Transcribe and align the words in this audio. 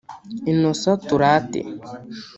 Innocent 0.51 0.99
Turate 1.09 1.59